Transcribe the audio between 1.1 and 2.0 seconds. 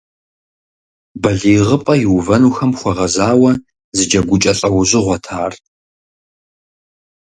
Балигъыпӏэ